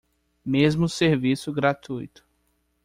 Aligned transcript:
Mesmo 0.43 0.89
serviço 0.89 1.51
gratuito 1.53 2.25